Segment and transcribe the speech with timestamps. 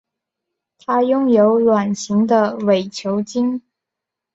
[0.79, 3.61] 它拥有卵形的伪球茎。